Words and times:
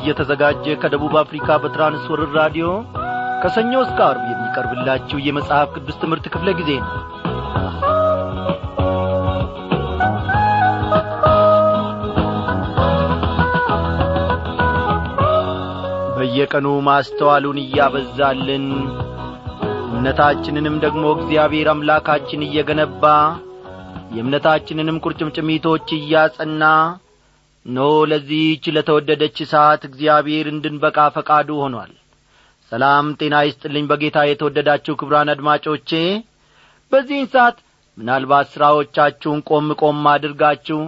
እየተዘጋጀ 0.00 0.74
ከደቡብ 0.82 1.14
አፍሪካ 1.22 1.58
በትራንስወርር 1.62 2.30
ራዲዮ 2.40 2.68
ከሰኞ 3.42 3.72
እስከ 3.84 3.98
አርብ 4.08 4.24
የሚቀርብላችሁ 4.30 5.18
የመጽሐፍ 5.26 5.70
ቅዱስ 5.76 5.98
ትምህርት 6.02 6.26
ክፍለ 6.34 6.50
ጊዜ 6.60 6.70
ነው። 6.82 6.92
በየቀኑ 16.16 16.66
ማስተዋሉን 16.86 17.58
እያበዛልን 17.62 18.66
እምነታችንንም 19.90 20.76
ደግሞ 20.84 21.04
እግዚአብሔር 21.16 21.68
አምላካችን 21.72 22.44
እየገነባ 22.46 23.04
የእምነታችንንም 24.14 25.00
ቁርጭምጭሚቶች 25.04 25.88
እያጸና 25.98 26.64
ኖ 27.66 27.78
ለዚህች 28.10 28.64
ለተወደደች 28.74 29.38
ሰዓት 29.50 29.82
እግዚአብሔር 29.88 30.46
እንድንበቃ 30.52 30.98
ፈቃዱ 31.16 31.48
ሆኗል። 31.62 31.90
ሰላም 32.72 33.06
ጤና 33.20 33.36
ይስጥልኝ 33.46 33.84
በጌታ 33.90 34.18
የተወደዳችሁ 34.26 34.94
ክብራን 35.00 35.32
አድማጮቼ። 35.34 35.90
በዚህን 36.92 37.28
ሰዓት 37.34 37.56
ምናልባት 37.98 38.46
ሥራዎቻችሁን 38.52 39.40
ቆም 39.48 39.68
ቆም 39.80 40.04
አድርጋችሁ 40.12 40.78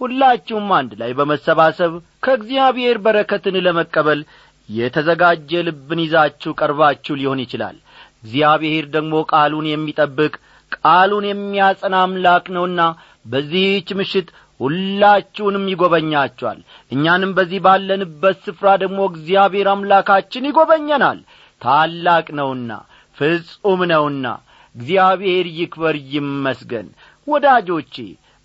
ሁላችሁም 0.00 0.68
አንድ 0.78 0.92
ላይ 1.00 1.10
በመሰባሰብ 1.18 1.92
ከእግዚአብሔር 2.24 2.96
በረከትን 3.04 3.56
ለመቀበል 3.66 4.20
የተዘጋጀ 4.68 5.50
ልብን 5.66 6.00
ይዛችሁ 6.04 6.52
ቀርባችሁ 6.60 7.14
ሊሆን 7.20 7.42
ይችላል። 7.44 7.76
እግዚአብሔር 8.18 8.84
ደግሞ 8.96 9.14
ቃሉን 9.32 9.66
የሚጠብቅ 9.70 10.32
ቃሉን 10.76 11.24
የሚያጸና 11.28 11.96
አምላክ 12.04 12.46
ነውና 12.56 12.80
በዚህች 13.26 13.88
ምሽት 13.98 14.28
ሁላችሁንም 14.60 15.64
ይጐበኛችኋል። 15.72 16.60
እኛንም 16.92 17.32
በዚህ 17.36 17.60
ባለንበት 17.66 18.38
ስፍራ 18.46 18.68
ደግሞ 18.82 19.00
እግዚአብሔር 19.10 19.68
አምላካችን 19.72 20.48
ይጐበኘናል። 20.50 21.18
ታላቅ 21.62 22.26
ነውና 22.38 22.70
ፍጹም 23.16 23.82
ነውና 23.92 24.26
እግዚአብሔር 24.74 25.46
ይክበር 25.58 25.96
ይመስገን። 26.12 26.88
ወዳጆቼ 27.28 27.94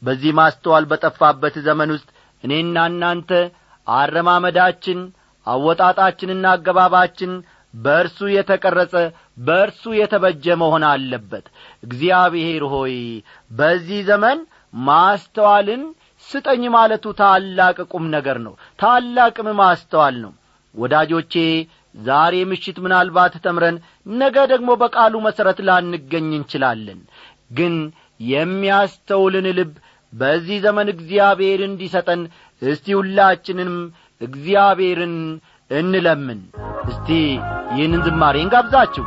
በዚህ 0.01 0.31
ማስተዋል 0.37 0.85
በጠፋበት 0.91 1.55
ዘመን 1.65 1.89
ውስጥ 1.95 2.09
እኔና 2.43 2.85
እናንተ 2.91 3.31
አረማመዳችን 3.87 4.99
አወጣጣችንና 5.47 6.45
አገባባችን 6.55 7.31
በእርሱ 7.73 8.19
የተቀረጸ 8.31 8.93
በእርሱ 9.45 9.83
የተበጀ 9.97 10.55
መሆን 10.61 10.83
አለበት። 10.89 11.45
እግዚአብሔር 11.83 12.63
ሆይ 12.73 12.95
በዚህ 13.51 13.99
ዘመን 14.09 14.39
ማስተዋልን 14.83 15.83
ስጠኝ 16.31 16.63
ማለቱ 16.75 17.05
ታላቅ 17.19 17.77
ቁም 17.91 18.05
ነገር 18.15 18.37
ነው 18.45 18.53
ታላቅም 18.79 19.49
ማስተዋል 19.59 20.15
ነው። 20.23 20.33
ወዳጆቼ 20.75 21.33
ዛሬ 22.01 22.35
ምሽት 22.49 22.77
ምናልባት 22.83 23.33
ተምረን 23.45 23.77
ነገ 24.15 24.37
ደግሞ 24.51 24.69
በቃሉ 24.83 25.13
መሠረት 25.25 25.59
ላንገኝ 25.67 26.29
እንችላለን። 26.37 26.99
ግን 27.51 27.73
የሚያስተውልን 28.33 29.47
ልብ 29.57 29.73
በዚህ 30.13 30.57
ዘመን 30.65 30.87
እግዚአብሔር 30.93 31.59
እንዲሰጠን 31.67 32.21
እስቲ 32.61 32.87
ሁላችንም 32.97 33.73
እግዚአብሔርን 34.21 35.15
እንለምን። 35.71 36.41
እስቲ 36.89 37.09
ይህንን 37.75 38.01
ዝማሬ 38.07 38.37
እንጋብዛችሁ 38.43 39.05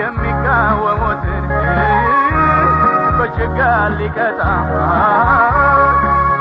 የሚቃወሙትን 0.00 1.44
በችጋር 3.18 3.90
ሊቀጣ 3.98 4.40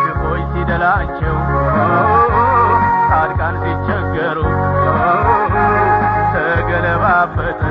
ክፎች 0.04 0.44
ሲደላቸው 0.54 1.38
ጻድቃን 3.10 3.56
ሲቸገሩ 3.64 4.40
ተገለባበጠ 6.34 7.62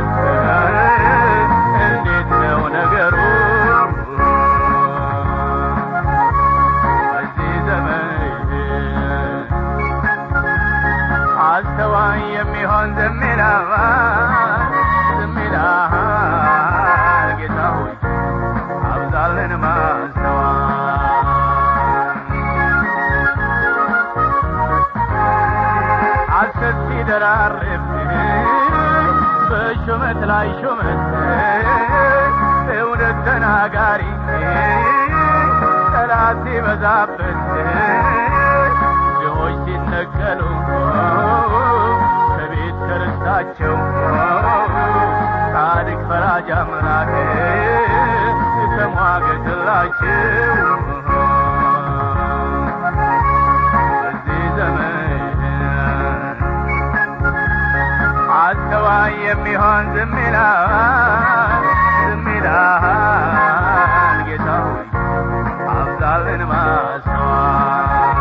ላይ 30.33 30.49
ሹመት 30.61 31.01
እውነት 32.75 33.17
ተናጋሪ 33.27 34.03
ጠላት 35.93 36.39
ሲበዛበት 36.45 37.39
ድሆች 39.19 39.57
ሲነቀሉ 39.65 40.41
ከቤት 42.31 42.79
ከርስታቸው 42.87 43.77
ጻድቅ 45.55 46.01
ፈራጅ 46.09 46.49
አምላክ 46.61 47.11
ተሟገትላቸው 48.77 50.19
የሚሆን 59.33 59.85
ዝም 59.95 60.15
ይላል 60.23 61.63
ዝም 62.01 62.27
ይላል 62.33 62.87
ጌታ 64.29 64.49
አብዛልን 65.75 66.43
ማስተዋል። 66.51 68.19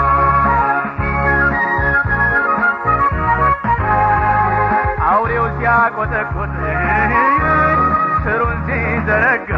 አውሬው 5.08 5.46
ሲያቆጠቁጥ 5.58 6.54
ስሩን 8.24 8.58
ሲዘረጋ 8.68 9.52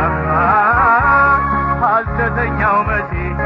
ሐሰተኛው 1.83 2.77
መሲህ 2.89 3.39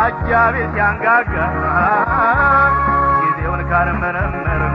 አጃቤ 0.00 0.56
ሲያንጋጋ 0.74 1.34
ጊዜውን 3.20 3.62
ካልመረመርን 3.70 4.67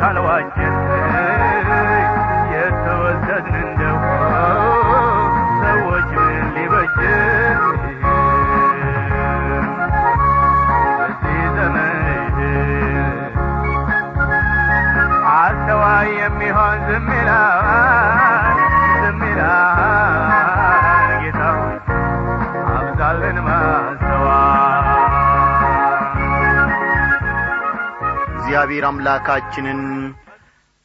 talawaj 0.00 0.57
እግዚአብሔር 28.78 28.90
አምላካችንን። 28.90 29.80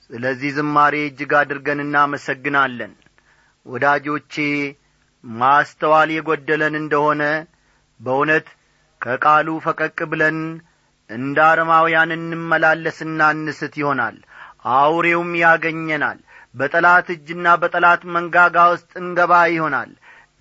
ስለዚህ 0.05 0.51
ዝማሬ 0.55 0.93
እጅግ 1.03 1.31
አድርገን 1.39 1.79
እናመሰግናለን። 1.83 2.93
ወዳጆቼ 3.65 4.33
ማስተዋል 5.23 6.09
የጐደለን 6.13 6.75
እንደሆነ 6.79 7.21
በእውነት 7.99 8.47
ከቃሉ 9.01 9.47
ፈቀቅ 9.65 9.97
ብለን 10.11 10.39
እንደ 11.09 11.37
አረማውያን 11.49 12.15
እንመላለስና 12.17 13.29
እንስት 13.35 13.75
ይሆናል። 13.81 14.17
አውሬውም 14.75 15.31
ያገኘናል። 15.43 16.19
በጠላት 16.55 17.07
እጅና 17.15 17.55
በጠላት 17.61 18.01
መንጋጋ 18.15 18.57
ውስጥ 18.73 18.91
እንገባ 19.03 19.33
ይሆናል። 19.53 19.91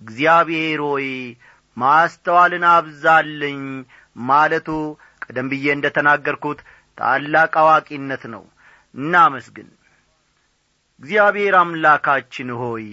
እግዚአብሔር 0.01 0.81
ሆይ 0.89 1.09
ማስተዋልን 1.77 2.65
አብዛልኝ 2.73 3.61
ማለቱ 4.25 4.67
ቀደም 5.23 5.47
ብዬ 5.51 5.65
እንደ 5.75 5.87
ተናገርኩት 5.95 6.59
ታላቅ 6.97 7.53
አዋቂነት 7.61 8.23
ነው። 8.33 8.43
እናመስግን። 8.95 9.69
እግዚአብሔር 11.01 11.55
አምላካችን 11.59 12.49
ሆይ 12.59 12.87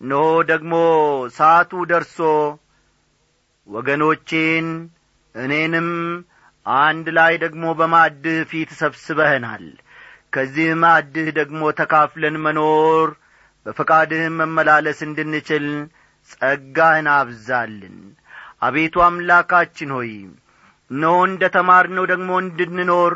እነሆ 0.00 0.22
ደግሞ 0.50 0.72
ሰዓቱ 1.36 1.72
ደርሶ 1.90 2.18
ወገኖቼን 3.68 4.66
እኔንም 5.34 5.88
አንድ 6.66 7.06
ላይ 7.16 7.34
ደግሞ 7.44 7.64
በማዕድህ 7.78 8.38
ፊት 8.50 8.70
ሰብስበህናል። 8.80 9.64
ከዚህ 10.32 10.68
ማዕድህ 10.82 11.28
ደግሞ 11.38 11.60
ተካፍለን 11.78 12.36
መኖር 12.44 13.08
በፈቃድህም 13.66 14.34
መመላለስ 14.40 14.98
እንድንችል 15.06 15.66
ጸጋህን 16.30 17.08
አብዛልን። 17.14 17.96
አቤቱ 18.62 18.96
አምላካችን 19.06 19.90
ሆይ 19.96 20.12
እነሆ 20.90 21.14
እንደ 21.28 21.44
ተማርነው 21.56 22.04
ደግሞ 22.12 22.30
እንድንኖር 22.42 23.14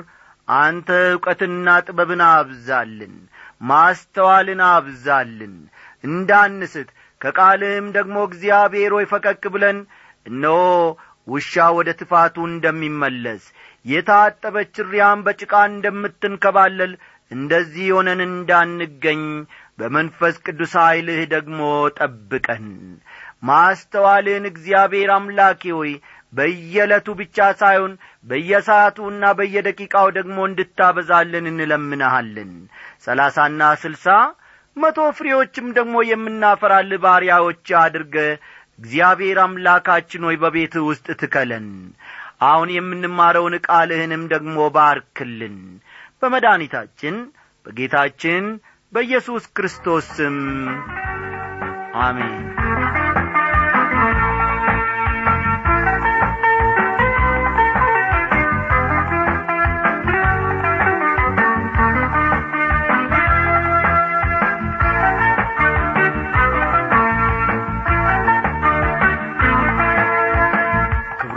አንተ 0.48 0.88
ዕውቀትና 1.10 1.66
ጥበብን 1.86 2.22
አብዛልን 2.28 3.14
ማስተዋልን 3.62 4.60
አብዛልን። 4.70 5.54
እንዳንስት 6.04 6.88
ከቃልህም 7.20 7.86
ደግሞ 7.96 8.16
እግዚአብሔር 8.28 8.92
ሆይ 8.96 9.06
ፈቀቅ 9.10 9.42
ብለን 9.54 9.78
እነሆ 10.26 10.58
ውሻ 11.26 11.64
ወደ 11.76 11.90
ትፋቱ 11.98 12.36
እንደሚመለስ 12.48 13.42
የታጠበች 13.84 14.74
ሪያም 14.88 15.20
በጭቃ 15.26 15.52
እንደምትንከባለል 15.70 16.92
እንደዚህ 17.30 17.88
ሆነን 17.96 18.20
እንዳንገኝ 18.26 19.22
በመንፈስ 19.78 20.36
ቅዱስ 20.46 20.72
ኀይልህ 20.80 21.20
ደግሞ 21.34 21.60
ጠብቀን። 21.98 22.66
ማስተዋልህን 23.50 24.46
እግዚአብሔር 24.50 25.10
አምላኬ 25.14 25.62
ሆይ 25.76 25.92
በየዕለቱ 26.32 27.08
ብቻ 27.20 27.38
ሳይሆን 27.60 27.92
በየሰዓቱና 28.26 29.32
በየደቂቃው 29.38 30.06
ደግሞ 30.18 30.38
እንድታበዛልን 30.48 31.46
እንለምንሃለን። 31.50 32.52
ሰላሳና 33.06 33.70
ስልሳ 33.82 34.06
መቶ 34.76 34.98
ፍሬዎችም 35.16 35.68
ደግሞ 35.78 35.96
የምናፈራል። 36.10 36.90
ባሪያዎች 37.04 37.66
አድርገ 37.80 38.16
እግዚአብሔር 38.78 39.38
አምላካችን 39.44 40.26
ሆይ 40.28 40.36
በቤትህ 40.42 40.84
ውስጥ 40.90 41.06
ትከለን። 41.22 41.66
አሁን 42.42 42.68
የምንማረውን 42.74 43.54
ቃልህንም 43.66 44.22
ደግሞ 44.32 44.56
ባርክልን። 44.76 45.56
በመድኃኒታችን 46.22 47.16
በጌታችን 47.66 48.44
በኢየሱስ 48.92 49.44
ክርስቶስ 49.56 50.06
ስም 50.16 50.38
አሜን 52.00 52.34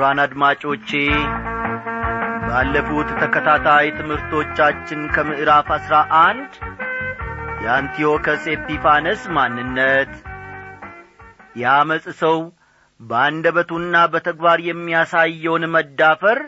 ክቡራን 0.03 0.21
አድማጮቼ 0.21 0.89
ባለፉት 2.45 3.09
ተከታታይ 3.19 3.85
ትምህርቶቻችን 3.97 5.01
ከምዕራፍ 5.13 5.67
አሥራ 5.75 5.94
አንድ 6.21 6.50
የአንቲዮከስ 7.63 8.44
ኤጲፋነስ 8.53 9.21
ማንነት። 9.35 10.11
የአመፅ 11.55 12.07
ሰው 12.19 12.38
በአንደበቱና 13.00 14.01
በተግባር 14.15 14.61
የሚያሳየውን 14.67 15.65
መዳፈር 15.75 16.41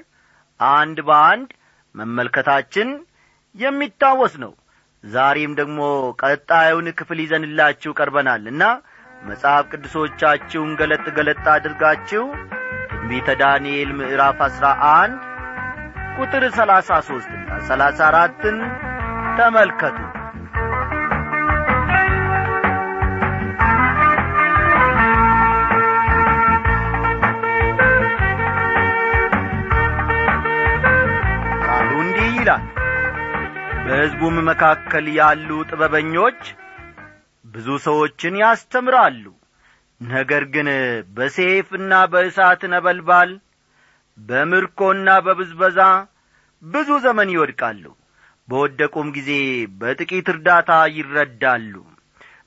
አንድ 0.59 0.99
በአንድ 1.07 1.49
መመልከታችን 1.95 2.91
የሚታወስ 3.55 4.35
ነው። 4.43 4.53
ዛሬም 5.03 5.55
ደግሞ 5.61 5.79
ቀጣዩን 6.23 6.89
ክፍል 6.99 7.21
ይዘንላችሁ 7.25 7.93
ቀርበናልና 7.99 8.63
መጽሐፍ 9.21 9.65
ቅዱሶቻችሁን 9.71 10.75
ገለጥ 10.81 11.07
ገለጥ 11.17 11.43
አድርጋችሁ 11.55 12.25
ትንቢተ 13.07 13.31
ዳንኤል 13.39 13.89
ምዕራፍ 13.97 14.39
አሥራ 14.45 14.65
አንድ 14.91 15.17
ቁጥር 16.17 16.43
ሰላሳ 16.55 16.97
ሦስትና 17.07 17.57
ሰላሳ 17.67 17.99
አራትን 18.07 18.57
ተመልከቱ። 19.37 19.97
ቃሉ 31.65 31.91
እንዲህ 32.01 32.29
ይላል 32.35 32.65
በሕዝቡም 33.85 34.37
መካከል 34.49 35.07
ያሉ 35.17 35.49
ጥበበኞች 35.69 36.41
ብዙ 37.45 37.67
ሰዎችን 37.85 38.39
ያስተምራሉ 38.41 39.23
ነገር 40.01 40.43
ግን 40.53 40.67
በሴፍና 41.15 41.91
በእሳት 42.13 42.61
ነበልባል 42.73 43.29
በምርኮና 44.17 45.09
በብዝበዛ 45.25 45.79
ብዙ 46.63 46.89
ዘመን 47.05 47.29
ይወድቃሉ። 47.33 47.83
በወደቁም 48.47 49.07
ጊዜ 49.15 49.29
በጥቂት 49.79 50.27
እርዳታ 50.33 50.71
ይረዳሉ። 50.97 51.73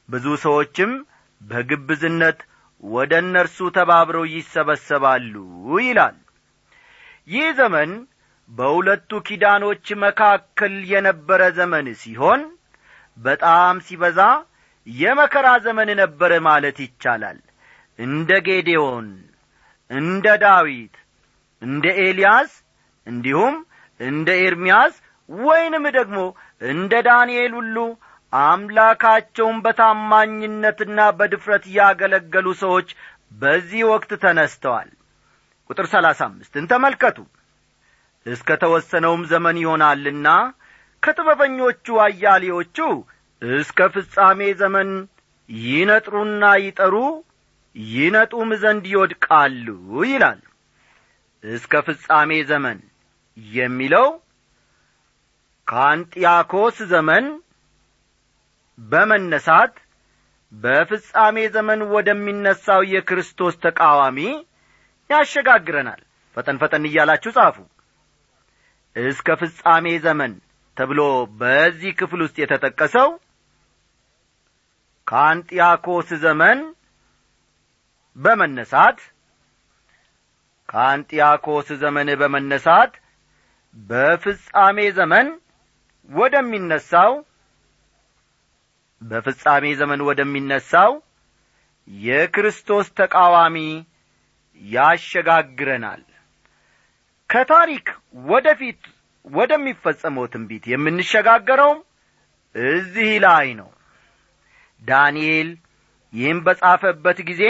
ብዙ 0.08 0.26
ሰዎችም 0.44 0.92
በግብዝነት 1.40 2.38
ወደ 2.82 3.12
እነርሱ 3.24 3.58
ተባብረው 3.76 4.24
ይሰበሰባሉ 4.34 5.34
ይላል። 5.86 6.16
ይህ 7.28 7.48
ዘመን 7.58 7.90
በሁለቱ 8.50 9.10
ኪዳኖች 9.28 9.86
መካከል 10.04 10.74
የነበረ 10.92 11.42
ዘመን 11.58 11.86
ሲሆን 12.02 12.42
በጣም 13.18 13.76
ሲበዛ 13.86 14.20
የመከራ 14.86 15.48
ዘመን 15.64 15.90
ነበረ 16.00 16.32
ማለት 16.46 16.76
ይቻላል 16.84 17.38
እንደ 17.98 18.30
ጌዴዎን 18.46 19.08
እንደ 19.90 20.26
ዳዊት 20.42 20.94
እንደ 21.62 21.86
ኤልያስ 22.02 22.50
እንዲሁም 23.06 23.54
እንደ 24.00 24.28
ኤርምያስ 24.44 24.94
ወይንም 25.28 25.84
ደግሞ 25.96 26.18
እንደ 26.70 26.92
ዳንኤል 27.08 27.52
ሁሉ 27.58 27.76
አምላካቸውን 28.32 29.58
በታማኝነትና 29.64 30.98
በድፍረት 31.18 31.64
ያገለገሉ 31.78 32.48
ሰዎች 32.62 32.88
በዚህ 33.40 33.82
ወቅት 33.92 34.10
ተነስተዋል። 34.22 34.88
ቁጥር 35.70 35.86
ሰላሳ 35.94 36.20
አምስትን 36.28 36.68
ተመልከቱ። 36.72 37.18
እስከ 38.26 38.56
ተወሰነውም 38.62 39.22
ዘመን 39.32 39.56
ይሆናልና 39.62 40.28
ከጥበበኞቹ 41.02 41.86
አያሌዎቹ 42.04 42.78
እስከ 43.42 43.88
ፍጻሜ 43.94 44.40
ዘመን 44.60 44.90
ይነጥሩና 45.48 46.44
ይጠሩ 46.64 46.94
ይነጡም 47.78 48.50
ዘንድ 48.62 48.84
ይወድቃሉ 48.92 49.66
ይላል። 50.04 50.40
እስከ 51.44 51.82
ፍጻሜ 51.86 52.30
ዘመን 52.50 52.78
የሚለው 53.36 54.06
ከአንጢያኮስ 55.66 56.78
ዘመን 56.92 57.26
በመነሳት 58.78 59.74
በፍጻሜ 60.52 61.36
ዘመን 61.54 61.80
ወደሚነሳው 61.94 62.82
የክርስቶስ 62.92 63.54
ተቃዋሚ 63.64 64.18
ያሸጋግረናል። 65.10 66.00
ፈጠን 66.36 66.56
ፈጠን 66.62 66.84
እያላችሁ 66.88 67.30
ጻፉ። 67.36 67.56
እስከ 68.96 69.36
ፍጻሜ 69.40 69.86
ዘመን 70.06 70.32
ተብሎ 70.76 71.00
በዚህ 71.40 71.92
ክፍል 72.00 72.20
ውስጥ 72.24 72.36
የተጠቀሰው 72.42 73.08
ከአንጢያኮስ 75.06 76.08
ዘመን 76.24 76.58
በመነሳት 78.18 78.98
ከአንጢያኮስ 80.68 81.68
ዘመን 81.82 82.08
በመነሳት 82.20 82.92
በፍጻሜ 83.76 84.78
ዘመን 84.98 85.28
ወደሚነሳው 86.10 87.12
በፍጻሜ 89.02 89.64
ዘመን 89.80 90.00
ወደሚነሳው 90.08 90.92
የክርስቶስ 91.88 92.86
ተቃዋሚ 92.98 93.56
ያሸጋግረናል። 94.60 96.02
ከታሪክ 97.30 97.86
ወደፊት 98.26 98.80
ወደሚፈጸመው 99.24 100.24
ትንቢት 100.32 100.64
የምንሸጋገረውም 100.72 101.80
እዚህ 102.54 103.10
ላይ 103.24 103.48
ነው። 103.60 103.70
ዳንኤል 104.82 105.48
ይህም 106.12 106.38
በጻፈበት 106.46 107.18
ጊዜ 107.30 107.42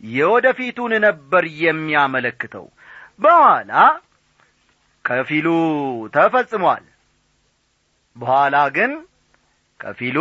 የወደፊቱን 0.00 0.92
ነበር 1.06 1.44
የሚያመለክተው። 1.62 2.66
በኋላ 3.20 3.72
ከፊሉ 5.04 5.48
ተፈጽሟል። 6.14 6.84
በኋላ 8.16 8.56
ግን 8.76 8.92
ከፊሉ 9.80 10.18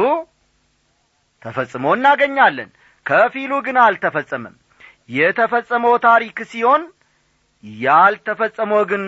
ተፈጽሞ 1.46 1.86
እናገኛለን። 1.98 2.70
ከፊሉ 3.06 3.53
ግን 3.65 3.77
አልተፈጸመም። 3.86 4.56
የተፈጸመው 5.10 5.96
ታሪክ 6.06 6.38
ሲሆን 6.51 6.84
ያልተፈጸመው 7.84 8.82
ግን 8.92 9.03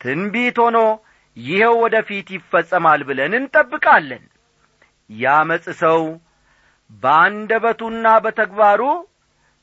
ትንቢት 0.00 0.58
ሆኖ 0.64 0.78
ይኸው 1.36 1.74
ወደ 1.82 1.96
ፊት 2.08 2.28
ይፈጸማል 2.36 3.00
ብለን 3.08 3.32
እንጠብቃለን። 3.38 4.24
ያመፅ 5.10 5.64
ሰው 5.82 6.00
በአንደበቱና 7.02 8.06
በተግባሩ 8.24 8.82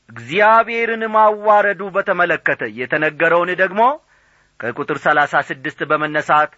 እግዚአብሔርን 0.08 1.02
ማዋረዱ 1.14 1.82
በተመለከተ 1.96 2.62
የተነገረውን 2.78 3.50
ደግሞ 3.62 3.80
ከቁጥር 4.60 4.98
ሰላሳ 5.04 5.40
ስድስት 5.48 5.80
በመነሳት 5.90 6.52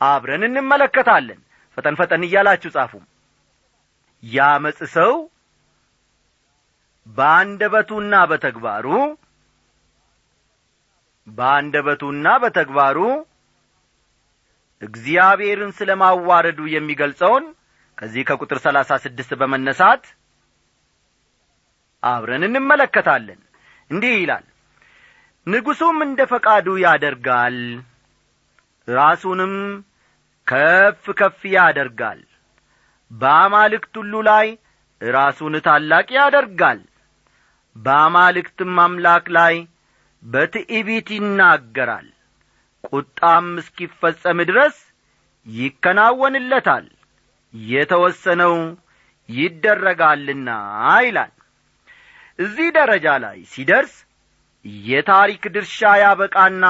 አብረን 0.00 0.42
እንመለከታለን። 0.48 1.38
ፈጠን 1.78 1.94
ፈጠን 2.00 2.24
እያላችሁ 2.26 2.70
ጻፉ። 2.76 2.92
ያመፅ 4.22 4.78
ሰው 4.96 5.12
በአንደበቱና 7.06 8.14
በተግባሩ 8.30 8.86
በአንደበቱና 11.26 12.26
በተግባሩ 12.42 12.98
እግዚአብሔርን 14.82 15.72
ስለ 15.78 15.90
ማዋረዱ 16.02 16.60
የሚገልጸውን 16.74 17.44
ከዚህ 17.98 18.22
ከቁጥር 18.28 18.58
ሰላሳ 18.66 18.90
ስድስት 19.04 19.30
በመነሳት 19.40 20.02
አብረን 22.06 22.44
እንመለከታለን። 22.48 23.40
እንዲህ 23.90 24.14
ይላል። 24.16 24.44
ንጉሡም 25.46 25.98
እንደ 26.04 26.20
ፈቃዱ 26.30 26.66
ያደርጋል 26.84 27.58
ራሱንም 28.88 29.54
ከፍ 30.46 31.04
ከፍ 31.18 31.40
ያደርጋል። 31.54 32.20
በአማልክት 33.10 33.94
ሁሉ 34.00 34.14
ላይ 34.28 34.46
ራሱን 35.00 35.54
ታላቅ 35.66 36.06
ያደርጋል። 36.18 36.80
በአማልክትም 37.76 38.76
አምላክ 38.84 39.26
ላይ 39.36 39.56
በትዕቢት 40.22 41.08
ይናገራል። 41.16 42.08
ቁጣም 42.88 43.46
እስኪፈጸም 43.60 44.38
ድረስ 44.50 44.76
ይከናወንለታል። 45.46 46.86
የተወሰነው 47.54 48.54
ይደረጋልና 49.28 50.48
ይላል 51.04 51.32
እዚህ 52.38 52.68
ደረጃ 52.76 53.06
ላይ 53.24 53.38
ሲደርስ 53.52 53.94
የታሪክ 54.86 55.42
ድርሻ 55.54 55.90
ያበቃና 56.02 56.64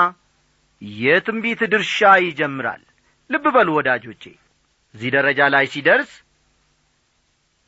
የትንቢት 1.02 1.61
ድርሻ 1.73 1.99
ይጀምራል። 2.25 2.82
ልብ 3.30 3.44
በሉ 3.54 3.68
ወዳጆቼ። 3.78 4.25
እዚህ 4.94 5.11
ደረጃ 5.16 5.40
ላይ 5.54 5.64
ሲደርስ 5.73 6.11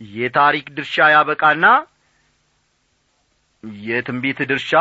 የታሪክ 0.00 0.66
ድርሻ 0.76 1.06
ያበቃና 1.14 1.66
የትንቢት 3.86 4.40
ድርሻ 4.50 4.72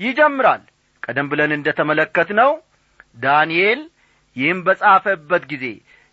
ይጀምራል። 0.00 0.62
ቀደም 1.02 1.26
ብለን 1.30 1.52
እንደ 1.56 1.68
ተመለከት 1.78 2.28
ነው 2.40 2.50
ዳንኤል 3.24 3.80
ይህም 4.36 4.60
በጻፈበት 4.66 5.42
ጊዜ 5.50 5.64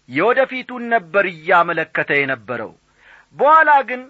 የወደፊቱን 0.09 0.83
ነበር 0.93 1.25
እያመለከተ 1.31 2.11
የነበረው። 2.19 2.71
በኋላ 3.37 3.71
ግን 3.89 4.01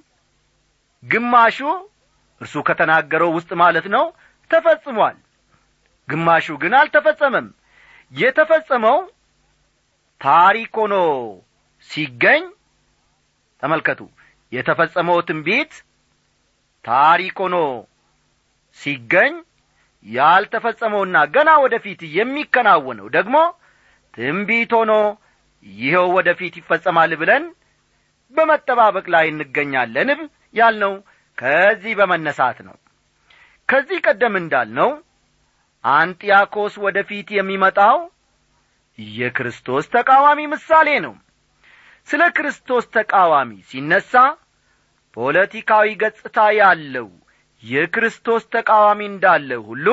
ግማሹ 1.03 1.59
እርሱ 2.41 2.55
ከተናገረው 2.67 3.29
ውስጥ 3.37 3.51
ማለት 3.61 3.85
ነው 3.95 4.05
ተፈጽሟል። 4.51 5.17
ግማሹ 6.09 6.47
ግን 6.61 6.73
አልተፈጸመም። 6.79 7.47
የተፈጸመው 8.13 8.97
ታሪክ 10.21 10.73
ሆኖ 10.81 10.95
ሲገኝ 11.89 12.43
ተመልከቱ 13.63 14.01
የተፈጸመው 14.51 15.17
ትንቢት 15.29 15.73
ታሪክ 16.85 17.37
ሆኖ 17.43 17.55
ሲገኝ 18.79 19.33
ያልተፈጸመውና 20.05 21.17
ገና 21.35 21.49
ወደፊት 21.63 22.01
የሚከናወነው 22.17 23.07
ደግሞ 23.17 23.35
ትንቢት 24.13 24.71
ሆኖ 24.79 24.93
ይኸው 25.65 26.07
ወደፊት 26.17 26.53
ይፈጸማል 26.59 27.11
ብለን 27.21 27.43
በመጠባበቅ 28.33 29.05
ላይ 29.15 29.25
እንገኛለን 29.31 30.09
ያልነው 30.55 30.93
ከዚህ 31.37 31.93
በመነሳት 31.99 32.57
ነው። 32.67 32.75
ከዚህ 33.69 33.99
ቀደም 34.05 34.35
እንዳልነው 34.39 34.89
አንጢያኮስ 35.83 36.73
ወደፊት 36.85 37.27
የሚመጣው 37.37 37.97
የክርስቶስ 39.17 39.85
ተቃዋሚ 39.93 40.39
ምሳሌ 40.53 40.89
ነው። 41.05 41.13
ስለ 42.07 42.23
ክርስቶስ 42.37 42.85
ተቃዋሚ 42.95 43.51
ሲነሣ 43.69 44.11
ፖለቲካዊ 45.17 45.87
ገጽታ 46.01 46.39
ያለው 46.59 47.07
የክርስቶስ 47.63 48.43
ተቃዋሚ 48.53 48.99
እንዳለ 49.09 49.51
ሁሉ 49.67 49.87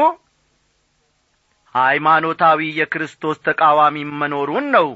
ሃይማኖታዊ 1.75 2.61
የክርስቶስ 2.79 3.39
ተቃዋሚ 3.49 3.97
መኖሩን 4.21 4.67
ነው 4.77 4.87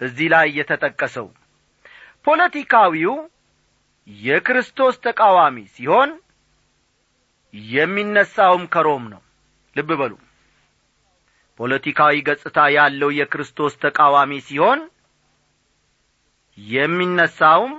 እዚህ 0.00 0.28
ላይ 0.34 0.46
የተጠቀሰው። 0.58 1.26
ፖለቲካዊው 2.26 3.14
የክርስቶስ 4.08 4.94
ተቃዋሚ 5.04 5.56
ሲሆን 5.74 6.10
የሚነሳውም 7.72 8.64
ከሮም 8.66 9.04
ነው። 9.12 9.20
ልብ 9.76 9.90
በሉ። 10.00 10.12
ፖለቲካዊ 11.60 12.14
ገጽታ 12.28 12.58
ያለው 12.76 13.10
የክርስቶስ 13.16 13.74
ተቃዋሚ 13.84 14.32
ሲሆን 14.46 14.80
የሚነሳውም 16.58 17.72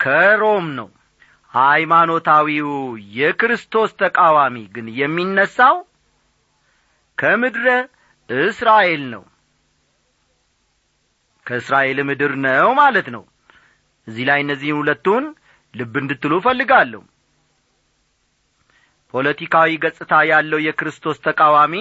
ከሮም 0.00 0.66
ነው። 0.78 0.88
ሃይማኖታዊው 1.54 2.70
የክርስቶስ 3.16 3.90
ተቃዋሚ 4.00 4.56
ግን 4.74 4.86
የሚነሳው 5.00 5.76
ከምድረ 7.18 7.66
እስራኤል 8.30 9.02
ነው። 9.14 9.22
ከእስራኤል 11.46 11.98
ምድር 12.08 12.32
ነው 12.44 12.68
ማለት 12.74 13.08
ነው 13.14 13.22
እዚህ 14.08 14.24
ላይ 14.28 14.38
እነዚህን 14.44 14.78
ሁለቱን 14.80 15.24
ልብ 15.74 15.94
እንድትሉ 16.00 16.32
እፈልጋለሁ። 16.40 17.02
ፖለቲካዊ 19.14 19.70
ገጽታ 19.84 20.12
ያለው 20.30 20.60
የክርስቶስ 20.66 21.18
ተቃዋሚ 21.26 21.74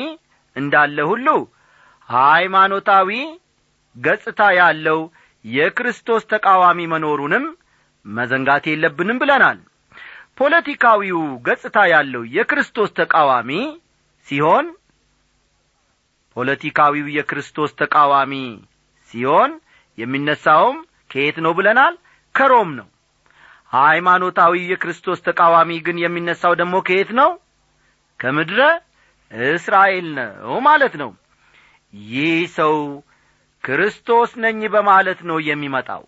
እንዳለ 0.55 0.97
ሁሉ 1.11 1.27
ሃይማኖታዊ 2.09 3.09
ገጽታ 3.95 4.41
ያለው 4.59 4.99
የክርስቶስ 5.45 6.23
ተቃዋሚ 6.33 6.79
መኖሩንም 6.93 7.45
መዘንጋት 8.05 8.65
የለብንም 8.69 9.19
ብለናል። 9.21 9.59
ፖለቲካዊው 10.39 11.19
ገጽታ 11.47 11.77
ያለው 11.93 12.23
የክርስቶስ 12.35 12.91
ተቃዋሚ 12.99 13.51
ሲሆን 14.27 14.65
ፖለቲካዊው 16.35 17.07
የክርስቶስ 17.17 17.71
ተቃዋሚ 17.81 18.33
ሲሆን 19.11 19.51
የሚነሳውም 19.97 20.77
ከየት 21.11 21.37
ነው 21.45 21.53
ብለናል 21.57 21.95
ከሮም 22.35 22.69
ነው። 22.79 22.87
ሃይማኖታዊ 23.73 24.53
የክርስቶስ 24.71 25.19
ተቃዋሚ 25.27 25.71
ግን 25.85 25.97
የሚነሳው 26.01 26.53
ደግሞ 26.61 26.75
ከየት 26.87 27.11
ነው? 27.19 27.29
ከምድረ 28.19 28.59
እስራኤል 29.51 30.07
ነው 30.17 30.55
ማለት 30.67 30.93
ነው። 31.01 31.11
ይህ 31.93 32.35
ሰው 32.57 32.75
ክርስቶስ 33.63 34.31
ነኝ 34.43 34.59
በማለት 34.75 35.19
ነው 35.29 35.37
የሚመጣው። 35.47 36.03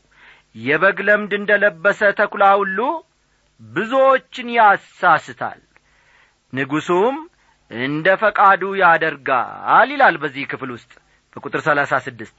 የበግ 0.57 0.97
ለምድ 1.07 1.31
እንደ 1.37 1.51
ለበሰ 1.63 2.01
ተኩላ 2.19 2.43
ሁሉ 2.59 2.79
ብዙዎችን 3.61 4.47
ያሳስታል። 4.57 5.61
ንጉሡም 6.53 7.15
እንደ 7.71 8.07
ፈቃዱ 8.21 8.63
ያደርጋል 8.81 9.89
ይላል 9.93 10.15
በዚህ 10.23 10.43
ክፍል 10.51 10.69
ውስጥ 10.75 10.91
በቁጥር 11.33 11.61
ሰላሳ 11.67 11.93
ስድስት 12.05 12.37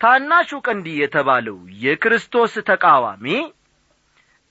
ታናሹ 0.00 0.50
ቀንዲ 0.66 0.88
የተባለው 0.98 1.56
የክርስቶስ 1.84 2.52
ተቃዋሚ 2.68 3.26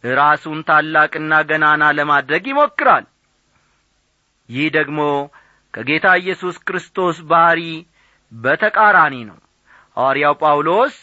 ራሱን 0.03 0.59
ታላቅና 0.67 1.33
ገናና 1.49 1.83
ለማድረግ 1.97 2.43
ይሞክራል። 2.51 3.05
ይህ 4.49 4.67
ደግሞ 4.75 4.99
ከጌታ 5.73 6.07
ኢየሱስ 6.21 6.55
ክርስቶስ 6.67 7.17
ባሕሪ 7.29 7.61
በተቃራኒ 8.31 9.15
ነው። 9.29 9.39
ሐዋርያው 9.97 10.35
ጳውሎስ 10.41 10.95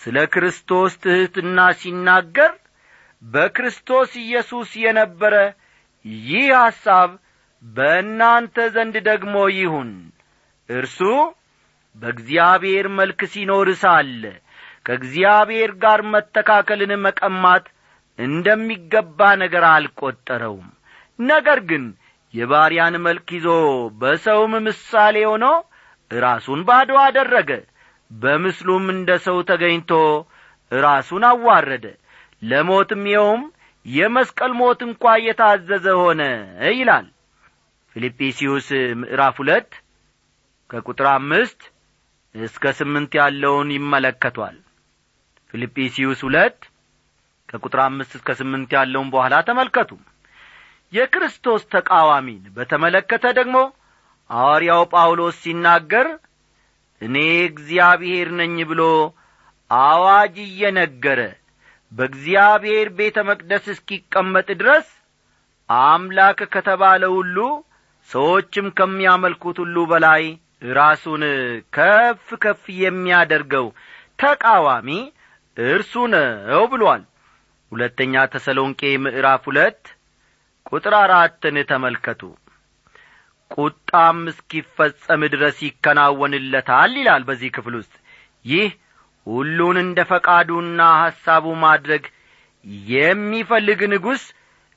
ስለ 0.00 0.16
ክርስቶስ 0.34 0.92
ትሕትና 1.04 1.58
ሲናገር 1.80 2.52
በክርስቶስ 3.22 4.10
ኢየሱስ 4.24 4.70
የነበረ 4.84 5.34
ይህ 6.24 6.48
ሐሳብ 6.58 7.10
በእናንተ 7.62 8.56
ዘንድ 8.74 8.96
ደግሞ 9.08 9.36
ይሁን። 9.58 9.90
እርሱ 10.68 10.98
በእግዚአብሔር 11.96 12.86
መልክ 12.98 13.20
ሲኖር 13.32 13.68
ሳለ 13.82 14.22
ከእግዚአብሔር 14.86 15.70
ጋር 15.82 16.00
መተካከልን 16.14 16.92
መቀማት 17.04 17.66
እንደሚገባ 18.18 19.20
ነገር 19.42 19.64
አልቈጠረውም 19.70 20.66
ነገር 21.18 21.58
ግን 21.70 21.84
የባሪያን 22.34 22.94
መልክ 23.06 23.28
ይዞ 23.36 23.48
በሰውም 24.00 24.52
ምሳሌ 24.66 25.16
ሆኖ 25.30 25.44
ራሱን 26.10 26.60
ባዶ 26.68 26.90
አደረገ። 27.02 27.50
በምስሉም 28.10 28.84
እንደ 28.94 29.10
ሰው 29.26 29.38
ተገኝቶ 29.50 29.90
ራሱን 30.72 31.24
አዋረደ። 31.28 31.86
ለሞትም 32.42 33.02
ይኸውም 33.10 33.42
የመስቀል 33.86 34.52
ሞት 34.58 34.80
እንኳ 34.86 35.12
እየታዘዘ 35.20 35.86
ሆነ 36.00 36.22
ይላል። 36.72 37.06
ፊልጵስዩስ 37.96 38.68
ምዕራፍ 39.00 39.36
ሁለት 39.42 39.70
ከቁጥር 40.70 41.08
አምስት 41.12 41.60
እስከ 42.34 42.72
ስምንት 42.78 43.12
ያለውን 43.20 43.68
ይመለከቷል። 43.74 44.56
ፊልጵስዩስ 45.54 46.20
ሁለት 46.26 46.58
ከቁጥር 47.48 47.80
አምስት 47.84 48.12
እስከ 48.18 48.30
ስምንት 48.40 48.70
ያለውን 48.76 49.08
በኋላ 49.14 49.34
ተመልከቱ። 49.48 49.90
የክርስቶስ 50.92 51.62
ተቃዋሚን 51.74 52.42
በተመለከተ 52.56 53.24
ደግሞ 53.38 53.56
ሐዋርያው 54.30 54.82
ጳውሎስ 54.92 55.36
ሲናገር 55.44 56.06
እኔ 57.02 57.16
እግዚአብሔር 57.48 58.28
ነኝ 58.40 58.56
ብሎ 58.70 58.82
አዋጅ 59.70 60.36
እየነገረ 60.44 61.20
በእግዚአብሔር 61.92 62.88
ቤተ 62.98 63.18
መቅደስ 63.28 63.64
እስኪቀመጥ 63.74 64.48
ድረስ 64.60 64.86
አምላክ 65.68 66.40
ከተባለ 66.54 67.02
ሁሉ 67.16 67.36
ሰዎችም 68.10 68.66
ከሚያመልኩት 68.78 69.56
ሁሉ 69.62 69.76
በላይ 69.92 70.24
ራሱን 70.62 71.22
ከፍ 71.72 72.28
ከፍ 72.42 72.62
የሚያደርገው 72.82 73.66
ተቃዋሚ 74.18 74.88
እርሱ 75.56 75.92
ነው 76.14 76.62
ብሏል። 76.72 77.02
ሁለተኛ 77.72 78.24
ተሰሎንቄ 78.32 78.80
ምዕራፍ 79.04 79.44
ሁለት 79.48 79.82
ቁጥር 80.66 80.94
አራትን 81.00 81.56
ተመልከቱ። 81.70 82.22
ቁጣም 83.56 84.18
እስኪፈጸም 84.30 85.22
ድረስ 85.32 85.56
ይከናወንለታል 85.66 86.92
ይላል 87.00 87.22
በዚህ 87.28 87.50
ክፍል 87.56 87.74
ውስጥ። 87.80 87.94
ይህ 88.44 88.70
ሁሉን 89.26 89.76
እንደ 89.82 89.98
ፈቃዱና 90.10 90.80
ሐሳቡ 91.02 91.44
ማድረግ 91.62 92.04
የሚፈልግ 92.90 93.80
ንጉሥ 93.92 94.24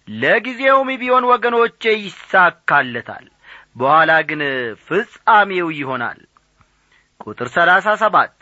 ለጊዜውም 0.07 0.89
ቢሆን 1.01 1.25
ወገኖቼ 1.31 1.83
ይሳካለታል 2.01 3.25
በኋላ 3.77 4.11
ግን 4.29 4.41
ፍጻሜው 4.85 5.67
ይሆናል። 5.77 6.19
ቁጥር 7.21 7.47
ሰላሳ 7.55 7.87
ሰባት 8.03 8.33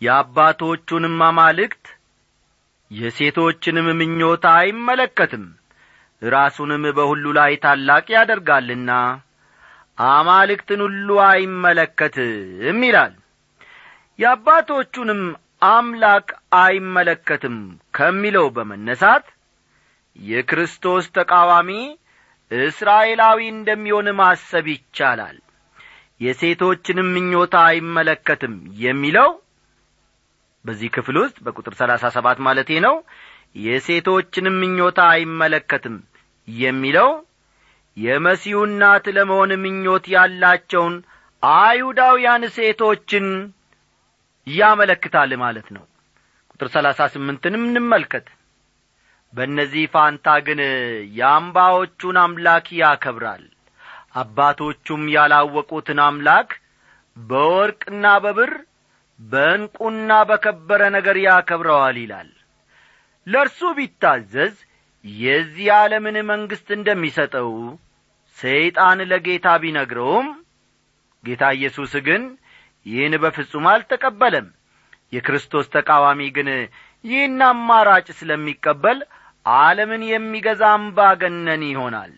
የአባቶቹንም 0.00 1.18
አማልክት 1.26 1.84
የሴቶችንም 2.90 3.86
ምኞታ 4.00 4.46
አይመለከትም። 4.60 5.44
ራሱንም 6.22 6.82
በሁሉ 6.96 7.24
ላይ 7.38 7.52
ታላቅ 7.64 8.04
ያደርጋልና 8.14 8.90
አማልክትን 9.98 10.80
ሁሉ 10.86 11.08
አይመለከትም 11.26 12.78
ይላል። 12.86 13.14
የአባቶቹንም 14.18 15.22
አምላክ 15.68 16.26
አይመለከትም 16.58 17.56
ከሚለው 17.94 18.46
በመነሳት 18.56 19.26
የክርስቶስ 20.16 21.04
ተቃዋሚ 21.14 21.70
እስራኤላዊ 22.50 23.40
እንደሚሆን 23.52 24.08
ማሰብ 24.18 24.66
ይቻላል። 24.72 25.36
የሴቶችንም 26.20 27.08
ምኞታ 27.14 27.54
አይመለከትም 27.70 28.54
የሚለው 28.82 29.30
በዚህ 30.64 30.88
ክፍል 30.94 31.16
ውስጥ 31.22 31.36
በቁጥር 31.46 31.74
ሰላሳ 31.80 32.04
ሰባት 32.16 32.38
ማለቴ 32.46 32.70
ነው። 32.86 32.94
የሴቶችንም 33.64 34.54
ምኞታ 34.62 35.00
አይመለከትም 35.14 35.96
የሚለው 36.48 37.10
የመሲሁ 37.96 38.60
እናት 38.68 39.04
ለመሆን 39.16 39.50
ምኞት 39.64 40.04
ያላቸውን 40.14 40.94
አይሁዳውያን 41.42 42.44
ሴቶችን 42.56 43.26
ያመለክታል 44.46 45.30
ማለት 45.44 45.68
ነው። 45.76 45.84
ቁጥር 46.52 46.68
ሰላሳ 46.74 47.06
ስምንትንም 47.14 47.62
እንመልከት 47.68 48.26
በእነዚህ 49.34 49.84
ፋንታ 49.94 50.26
ግን 50.46 50.60
የአምባዎቹን 51.18 52.16
አምላክ 52.22 52.66
ያከብራል። 52.80 53.44
አባቶቹም 54.20 55.02
ያላወቁትን 55.14 56.00
አምላክ 56.04 56.50
በወርቅና 57.16 58.06
በብር 58.24 58.52
በእንቁና 59.20 60.12
በከበረ 60.28 60.82
ነገር 60.96 61.16
ያከብረዋል 61.24 61.96
ይላል። 62.02 62.30
ለእርሱ 63.26 63.60
ቢታዘዝ 63.76 64.54
የዚህ 65.04 65.68
ዓለምን 65.76 66.16
መንግሥት 66.30 66.68
እንደሚሰጠው 66.76 67.50
ሰይጣን 68.38 69.00
ለጌታ 69.10 69.48
ቢነግረውም 69.62 70.28
ጌታ 71.24 71.44
ኢየሱስ 71.56 71.92
ግን 72.06 72.22
ይህን 72.86 73.14
በፍጹም 73.22 73.66
አልተቀበለም። 73.72 74.46
የክርስቶስ 75.12 75.66
ተቃዋሚ 75.74 76.20
ግን 76.36 76.48
ይህን 77.04 77.40
አማራጭ 77.48 78.06
ስለሚቀበል 78.18 78.98
ዓለምን 79.46 80.02
የሚገዛ 80.08 80.62
አምባገነን 80.74 81.62
ይሆናል። 81.70 82.12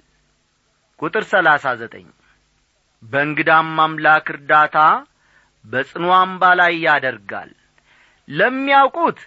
ቁጥር 1.00 1.24
ሰላሳ 1.32 1.64
ዘጠኝ 1.80 2.06
በእንግዳም 3.02 3.72
አምላክ 3.84 4.26
እርዳታ 4.34 4.76
በጽኑ 5.64 6.04
አምባ 6.18 6.42
ላይ 6.60 6.74
ያደርጋል። 6.84 7.50
ለሚያውቁት 8.28 9.18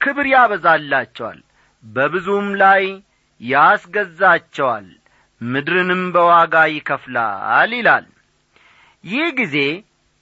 ክብር 0.00 0.26
ያበዛላቸዋል 0.32 1.38
በብዙም 1.84 2.48
ላይ 2.62 2.84
ያስገዛቸዋል 3.40 4.88
ምድርንም 5.40 6.02
በዋጋ 6.14 6.56
ይከፍላል 6.72 7.70
ይላል። 7.78 8.06
ይህ 9.04 9.28
ጊዜ 9.38 9.56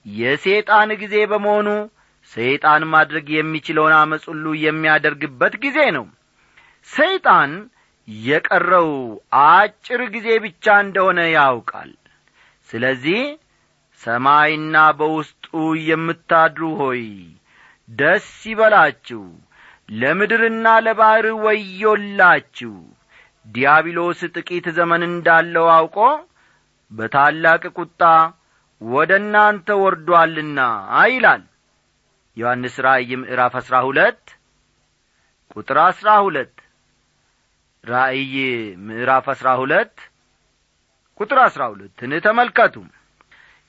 የሰይጣን 0.07 0.91
ጊዜ 1.03 1.17
በመሆኑ 1.31 1.69
ሰይጣን 2.33 2.83
ማድረግ 2.95 3.27
የሚችለውን 3.33 3.95
አመፅ 3.99 4.25
ሁሉ 4.31 4.47
የሚያደርግበት 4.65 5.55
ጊዜ 5.65 5.79
ነው 5.97 6.07
ሰይጣን 6.89 7.53
የቀረው 8.09 8.91
አጭር 9.45 10.01
ጊዜ 10.15 10.29
ብቻ 10.45 10.65
እንደሆነ 10.85 11.21
ያውቃል። 11.33 11.93
ስለዚህ 12.69 13.21
ሰማይና 14.01 14.77
በውስጡ 14.99 15.47
የምታድሩ 15.89 16.63
ሆይ 16.81 17.05
ደስ 17.89 18.29
ይበላችሁ። 18.51 19.23
ለምድርና 19.93 20.67
ለባሕር 20.87 21.27
ወዮላችሁ። 21.45 22.75
ዲያብሎስ 23.47 24.21
ጥቂት 24.35 24.67
ዘመን 24.77 25.03
እንዳለው 25.09 25.67
አውቆ 25.77 25.97
በታላቅ 26.91 27.63
ቁጣ 27.79 28.03
ወደ 28.81 29.13
እናንተ 29.23 29.69
ወርዶአልና 29.83 30.59
ይላል 31.09 31.43
ዮሐንስ 32.37 32.77
ራእይ 32.87 33.11
ምዕራፍ 33.23 33.55
አሥራ 33.61 33.77
ሁለት 33.89 34.23
ቁጥር 35.55 35.79
አሥራ 35.85 36.11
ሁለት 36.27 36.55
ራእይ 37.85 38.33
ምዕራፍ 38.87 39.27
አሥራ 39.33 39.49
ሁለት 39.61 39.95
ቁጥር 41.21 41.39
አሥራ 41.45 41.63
ሁለትን 41.73 42.13
ተመልከቱ። 42.27 42.75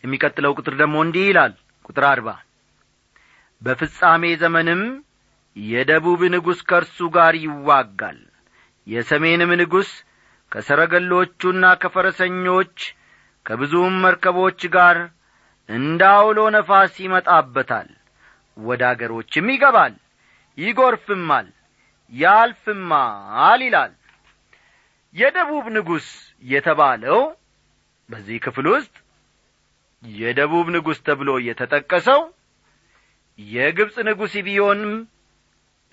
የሚቀጥለው 0.03 0.51
ቁጥር 0.59 0.73
ደግሞ 0.81 0.95
እንዲህ 1.05 1.25
ይላል። 1.29 1.53
ቁጥር 1.85 2.05
አርባ 2.09 2.29
በፍጻሜ 3.61 4.23
ዘመንም 4.41 4.81
የደቡብ 5.55 6.21
ንጉሥ 6.33 6.59
ከእርሱ 6.69 6.97
ጋር 7.15 7.33
ይዋጋል። 7.43 8.19
የሰሜንም 8.87 9.51
ንጉሥ 9.61 9.89
ከሰረገሎቹና 10.51 11.65
ከፈረሰኞች 11.81 12.77
ከብዙም 13.45 13.95
መርከቦች 14.03 14.61
ጋር 14.75 14.97
እንዳውሎ 15.69 16.39
ነፋስ 16.55 16.93
ይመጣበታል። 17.03 17.89
ወደ 18.57 18.81
አገሮችም 18.89 19.47
ይገባል 19.53 19.93
ይጐርፍማል 20.57 21.47
ያልፍማል 22.11 23.61
ይላል 23.65 23.91
የደቡብ 25.13 25.65
ንጉሥ 25.75 26.07
የተባለው 26.43 27.19
በዚህ 28.09 28.37
ክፍል 28.45 28.67
ውስጥ 28.73 28.93
የደቡብ 30.03 30.67
ንጉሥ 30.75 30.99
ተብሎ 31.07 31.31
የተጠቀሰው 31.47 32.21
የግብፅ 33.39 33.95
ንጉሥ 34.07 34.33
ቢሆንም 34.47 34.93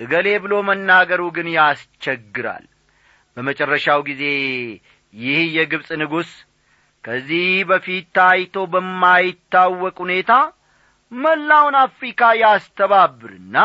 እገሌ 0.01 0.29
ብሎ 0.45 0.55
መናገሩ 0.69 1.23
ግን 1.37 1.49
ያስቸግራል። 1.57 2.65
በመጨረሻው 3.37 4.01
ጊዜ 4.09 4.23
ይህ 5.15 5.43
የግብፅ 5.57 5.89
ንጉሥ 6.03 6.31
ከዚህ 7.05 7.49
በፊት 7.69 8.07
ታይቶ 8.17 8.65
በማይታወቅ 8.73 9.97
ሁኔታ 10.05 10.33
መላውን 11.13 11.77
አፍሪካ 11.83 12.23
ያስተባብርና 12.41 13.57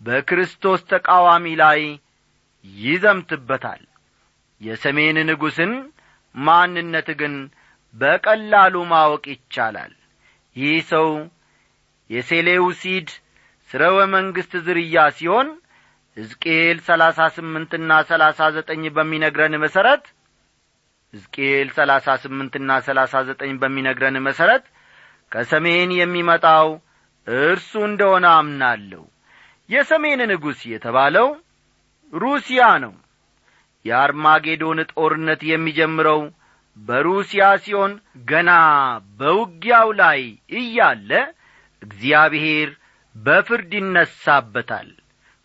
በክርስቶስ 0.00 0.80
ተቃዋሚ 0.90 1.46
ላይ 1.60 1.80
ይዘምትበታል 2.64 3.82
የሰሜን 4.60 5.16
ንጉሥን 5.28 5.72
ማንነት 6.34 7.08
ግን 7.20 7.34
በቀላሉ 7.94 8.74
ማወቅ 8.92 9.24
ይቻላል። 9.32 9.92
ይህ 10.56 10.76
ሰው 10.90 11.08
የሴሌውሲድ 12.10 13.08
ስረወ 13.70 13.98
መንግሥት 14.14 14.52
ዝርያ 14.66 15.04
ሲሆን 15.16 15.48
ሕዝቅኤል 16.16 16.78
ሰላሳ 16.88 17.20
ስምንትና 17.36 17.92
ሰላሳ 18.10 18.40
ዘጠኝ 18.56 18.82
በሚነግረን 18.96 19.54
መሠረት 19.64 20.04
ሕዝቅኤል 21.14 21.68
ሰላሳ 21.76 22.16
ስምንትና 22.22 22.70
ሰላሳ 22.86 23.22
ዘጠኝ 23.28 23.52
በሚነግረን 23.62 24.16
መሠረት 24.26 24.64
ከሰሜን 25.32 25.90
የሚመጣው 25.98 26.68
እርሱ 27.26 27.72
እንደሆነ 27.88 28.26
አምናለሁ። 28.38 29.02
የሰሜን 29.68 30.20
ንጉሥ 30.30 30.60
የተባለው 30.72 31.28
ሩሲያ 32.12 32.62
ነው 32.84 32.92
የአርማጌዶን 33.84 34.80
ጦርነት 34.92 35.40
የሚጀምረው 35.48 36.20
በሩሲያ 36.76 37.44
ሲሆን 37.64 37.92
ገና 38.28 38.50
በውጊያው 39.18 39.88
ላይ 40.00 40.20
እያለ 40.60 41.10
እግዚአብሔር 41.82 42.70
በፍርድ 43.14 43.72
ይነሳበታል። 43.78 44.88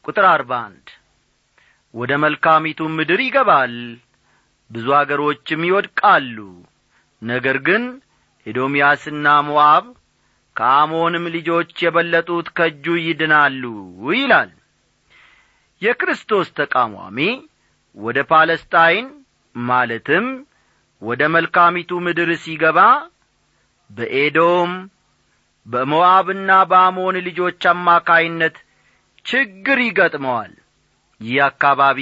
ቁጥር 0.06 0.25
አርባ 0.30 0.52
አንድ 0.67 0.88
ወደ 1.93 2.12
መልካሚቱ 2.23 2.88
ምድር 2.95 3.21
ይገባል 3.25 3.75
ብዙ 4.71 4.88
አገሮችም 4.97 5.62
ይወድቃሉ። 5.67 6.38
ነገር 7.21 7.58
ግን 7.67 7.84
ኤዶምያስና 8.45 9.28
ሞዓብ 9.47 9.86
ከአሞንም 10.56 11.25
ልጆች 11.36 11.71
የበለጡት 11.84 12.47
ከእጁ 12.58 12.86
ይድናሉ 13.02 13.63
ይላል። 14.15 14.52
የክርስቶስ 15.82 16.47
ተቃዋሚ 16.58 17.19
ወደ 17.97 18.19
ፓለስታይን 18.32 19.08
ማለትም 19.56 20.25
ወደ 21.02 21.21
መልካሚቱ 21.36 21.99
ምድር 22.06 22.30
ሲገባ 22.43 22.80
በኤዶም 23.89 24.71
በሞዓብና 25.65 26.52
በአሞን 26.71 27.15
ልጆች 27.28 27.62
አማካይነት 27.71 28.56
ችግር 29.25 29.78
ይገጥመዋል። 29.86 30.54
ይህ 31.21 31.39
አካባቢ 31.47 31.99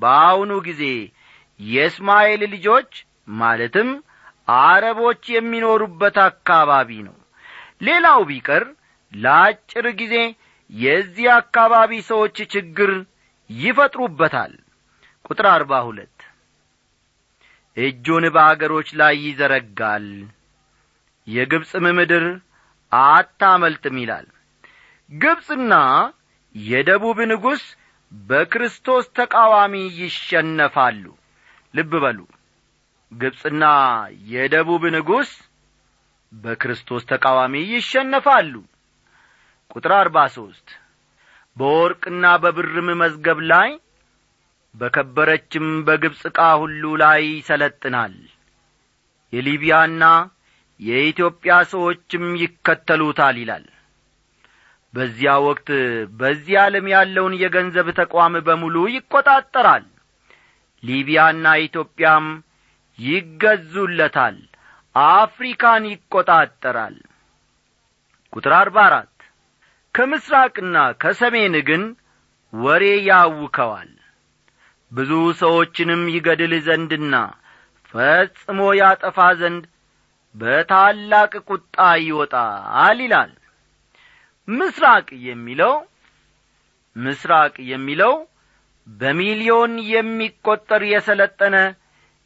በአሁኑ 0.00 0.52
ጊዜ 0.66 0.82
የእስማኤል 1.60 2.42
ልጆች 2.54 2.90
ማለትም 3.40 3.88
አረቦች 4.62 5.22
የሚኖሩበት 5.34 6.16
አካባቢ 6.26 6.90
ነው። 7.08 7.16
ሌላው 7.82 8.20
ቢቀር 8.30 8.64
ለአጭር 9.12 9.86
ጊዜ 10.00 10.16
የዚህ 10.70 11.28
አካባቢ 11.36 11.92
ሰዎች 12.10 12.36
ችግር 12.52 12.90
ይፈጥሩበታል 13.50 14.52
ቁጥር 15.30 15.46
አርባ 15.50 15.72
ሁለት። 15.86 16.16
እጁን 17.76 18.24
በአገሮች 18.34 18.88
ላይ 19.00 19.14
ይዘረጋል። 19.24 20.06
የግብፅም 21.26 21.86
ምድር 21.98 22.24
አታመልጥም 22.92 23.96
ይላል። 24.00 24.26
ግብፅና 25.10 25.74
የደቡብ 26.54 27.18
ንጉሥ 27.30 27.62
በክርስቶስ 28.12 29.06
ተቃዋሚ 29.16 29.74
ይሸነፋሉ። 30.00 31.04
ልብ 31.74 31.92
በሉ። 32.04 32.18
ግብፅና 33.12 33.64
የደቡብ 34.32 34.84
ንጉሥ 34.96 35.30
በክርስቶስ 36.32 37.04
ተቃዋሚ 37.10 37.54
ይሸነፋሉ። 37.72 38.52
ቁጥር 39.70 39.94
አርባ 39.98 40.18
ሦስት 40.36 40.68
በወርቅና 41.56 42.24
በብርም 42.42 42.90
መዝገብ 43.00 43.38
ላይ 43.52 43.70
በከበረችም 44.74 45.66
በግብፅ 45.86 46.20
ዕቃ 46.28 46.40
ሁሉ 46.60 46.82
ላይ 47.02 47.22
ይሰለጥናል። 47.32 48.14
የሊቢያና 49.32 50.04
የኢትዮጵያ 50.80 51.54
ሰዎችም 51.72 52.24
ይከተሉታል 52.42 53.36
ይላል። 53.40 53.66
በዚያ 54.94 55.32
ወቅት 55.46 55.68
በዚህ 56.20 56.54
ዓለም 56.62 56.86
ያለውን 56.92 57.34
የገንዘብ 57.42 57.88
ተቋም 57.98 58.34
በሙሉ 58.46 58.76
ይቈጣጠራል 58.94 59.84
ሊቢያና 60.82 61.46
ኢትዮጵያም 61.66 62.26
ይገዙለታል 62.98 64.38
አፍሪካን 64.96 65.84
ይቈጣጠራል 65.92 66.96
ቁጥር 68.32 68.52
አርባ 68.58 68.78
አራት 68.88 69.14
ከምስራቅና 69.94 70.76
ከሰሜን 71.02 71.54
ግን 71.68 71.82
ወሬ 72.52 72.84
ያውከዋል 73.08 73.90
ብዙ 74.92 75.10
ሰዎችንም 75.40 76.02
ይገድል 76.14 76.52
ዘንድና 76.66 77.14
ፈጽሞ 77.94 78.60
ያጠፋ 78.78 79.18
ዘንድ 79.40 79.64
በታላቅ 80.34 81.32
ቁጣ 81.48 81.76
ይወጣል 82.02 82.98
ይላል። 83.04 83.30
ምስራቅ 84.48 85.08
የሚለው 85.26 85.74
ምስራቅ 86.96 87.54
የሚለው 87.70 88.14
በሚሊዮን 88.86 89.72
የሚቈጠር 89.90 90.82
የሰለጠነ 90.92 91.56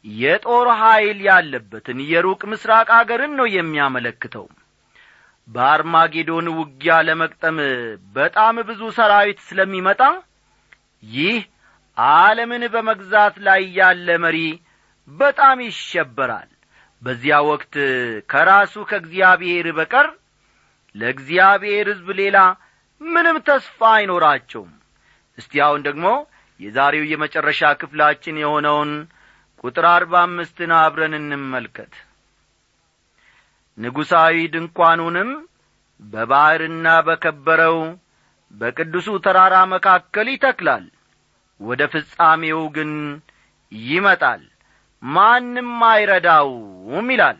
የጦር 0.05 0.67
ኀይል 0.79 1.19
ያለበትን 1.27 1.99
የሩቅ 2.09 2.41
ምስራቅ 2.51 2.87
አገርን 2.97 3.33
ነው 3.39 3.47
የሚያመለክተው። 3.55 4.45
በአርማጌዶን 5.47 6.47
ውጊያ 6.57 6.93
ለመቅጠም 7.07 7.57
በጣም 8.15 8.55
ብዙ 8.69 8.81
ሰራዊት 8.97 9.39
ስለሚመጣ 9.47 10.01
ይህ 11.13 11.37
ዓለምን 11.97 12.63
በመግዛት 12.73 13.35
ላይ 13.47 13.61
ያለ 13.77 14.07
መሪ 14.23 14.37
በጣም 15.07 15.57
ይሸበራል። 15.67 16.49
በዚያ 17.01 17.35
ወቅት 17.49 17.73
ከራሱ 18.29 18.73
ከእግዚአብሔር 18.89 19.67
በቀር 19.77 20.07
ለእግዚአብሔር 20.95 21.87
ሕዝብ 21.91 22.07
ሌላ 22.19 22.37
ምንም 23.01 23.37
ተስፋ 23.47 23.79
አይኖራቸውም። 23.95 24.71
እስቲ 25.37 25.53
አሁን 25.65 25.81
ደግሞ 25.87 26.07
የዛሬው 26.59 27.05
የመጨረሻ 27.09 27.71
ክፍላችን 27.79 28.35
የሆነውን 28.41 28.91
ቁጥር 29.63 29.85
አርባ 29.91 30.13
አምስትን 30.25 30.71
አብረን 30.77 31.13
እንመልከት። 31.19 31.93
ንጉሣዊ 33.77 34.35
ድንኳኑንም 34.53 35.29
በባሕርና 35.99 36.87
በከበረው 37.07 37.77
በቅዱሱ 38.53 39.07
ተራራ 39.25 39.55
መካከል 39.73 40.27
ይተክላል 40.33 40.85
ወደ 41.59 41.81
ፍጻሜው 41.93 42.61
ግን 42.75 42.91
ይመጣል። 43.71 44.41
ማንም 45.03 45.71
አይረዳውም 45.87 47.07
ይላል። 47.13 47.39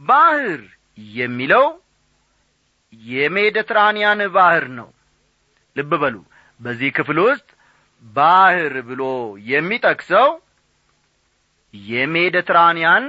ባሕር 0.00 0.60
የሚለው 1.16 1.66
የሜዲትራንያን 2.92 4.20
ባሕር 4.36 4.66
ነው። 4.78 4.88
ልብ 5.76 5.92
በሉ። 6.02 6.16
በዚህ 6.60 6.90
ክፍል 6.96 7.18
ውስጥ 7.26 7.48
ባሕር 8.04 8.74
ብሎ 8.88 9.02
የሚጠቅሰው 9.46 10.28
የሜዲትራንያን 11.74 13.04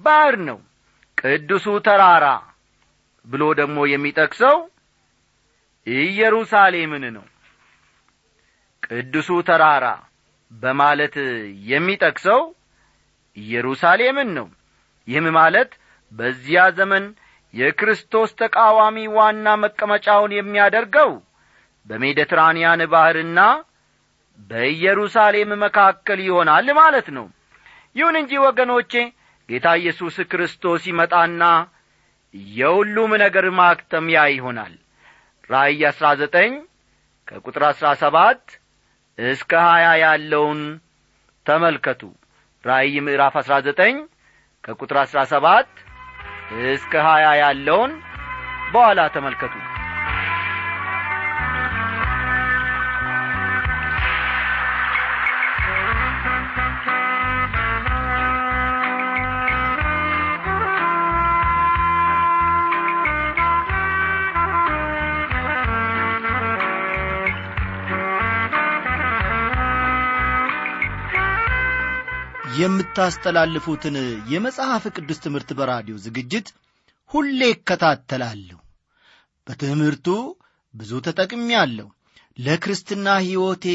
ባሕር 0.00 0.36
ነው። 0.48 0.58
ቅዱሱ 1.18 1.66
ተራራ 1.86 2.26
ብሎ 3.26 3.42
ደግሞ 3.60 3.78
የሚጠቅሰው 3.92 4.56
ኢየሩሳሌምን 5.86 7.04
ነው 7.16 7.24
ቅዱሱ 8.90 9.28
ተራራ 9.48 9.86
በማለት 10.52 11.14
የሚጠቅሰው 11.70 12.42
ኢየሩሳሌምን 13.36 14.28
ነው። 14.38 14.46
ይህም 15.08 15.26
ማለት 15.38 15.70
በዚያ 16.12 16.60
ዘመን 16.78 17.04
የክርስቶስ 17.54 18.30
ተቃዋሚ 18.40 19.06
ዋና 19.16 19.46
መቀመጫውን 19.62 20.32
የሚያደርገው 20.36 21.10
በሜዲትራንያን 21.86 22.80
ባሕርና 22.92 23.40
በኢየሩሳሌም 24.50 25.50
መካከል 25.64 26.18
ይሆናል 26.26 26.66
ማለት 26.80 27.06
ነው። 27.16 27.26
ይሁን 27.96 28.16
እንጂ 28.20 28.32
ወገኖቼ 28.46 28.92
ጌታ 29.48 29.66
ኢየሱስ 29.80 30.16
ክርስቶስ 30.32 30.82
ይመጣና 30.90 31.42
የሁሉም 32.54 33.12
ነገር 33.22 33.46
ማክተሚያ 33.60 34.20
ይሆናል። 34.34 34.74
ራእይ 35.50 35.82
አሥራ 35.90 36.06
ዘጠኝ 36.20 36.52
ከቁጥር 37.28 37.62
አሥራ 37.68 37.86
ሰባት 38.02 38.42
እስከ 39.18 39.52
ሀያ 39.66 39.86
ያለውን 40.02 40.60
ተመልከቱ። 41.46 42.00
ራእይ 42.64 42.96
ምዕራፍ 43.06 43.34
አሥራ 43.40 43.54
ዘጠኝ 43.66 43.96
ከቁጥር 44.64 44.96
አሥራ 45.02 45.18
ሰባት 45.32 45.68
እስከ 46.70 46.94
ሀያ 47.06 47.26
ያለውን 47.42 47.92
በኋላ 48.72 49.00
ተመልከቱ 49.14 49.54
የምታስተላልፉትን 72.66 73.96
የመጽሐፍ 74.30 74.84
ቅዱስ 74.94 75.18
ትምህርት 75.24 75.50
በራዲዮ 75.58 75.96
ዝግጅት 76.04 76.46
ሁሌ 77.10 77.40
እከታተላለሁ። 77.52 78.58
በትምህርቱ 79.46 80.06
ብዙ 80.74 80.92
ተጠቅሜአለሁ 81.06 81.86
ለክርስትና 82.38 83.06
ሕይወቴ 83.22 83.66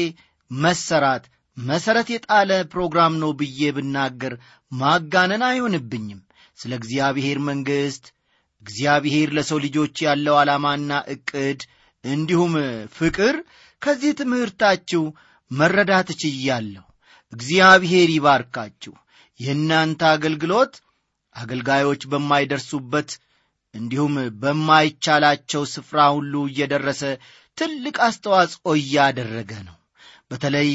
መሰራት 0.50 1.24
መሠረት 1.56 2.08
የጣለ 2.12 2.50
ፕሮግራም 2.74 3.14
ነው 3.22 3.30
ብዬ 3.40 3.70
ብናገር 3.76 4.34
ማጋነን 4.72 5.42
አይሆንብኝም። 5.48 6.20
ስለ 6.58 6.72
እግዚአብሔር 6.80 7.38
መንግሥት 7.48 8.04
እግዚአብሔር 8.62 9.28
ለሰው 9.36 9.58
ልጆች 9.64 9.96
ያለው 10.06 10.36
ዓላማና 10.40 10.90
ዕቅድ 11.14 11.60
እንዲሁም 12.04 12.54
ፍቅር 12.96 13.36
ከዚህ 13.82 14.12
ትምህርታችሁ 14.20 15.02
መረዳት 15.50 16.10
ችያለሁ። 16.22 16.84
እግዚአብሔር 17.32 18.08
ይባርካችሁ። 18.12 18.94
የእናንተ 19.40 20.00
አገልግሎት 20.14 20.74
አገልጋዮች 21.36 22.02
በማይደርሱበት 22.10 23.10
እንዲሁም 23.74 24.14
በማይቻላቸው 24.42 25.62
ስፍራ 25.74 26.00
ሁሉ 26.16 26.34
እየደረሰ 26.48 27.02
ትልቅ 27.58 27.96
አስተዋጽኦ 28.06 28.72
እያደረገ 28.80 29.52
ነው። 29.68 29.76
በተለይ 30.30 30.70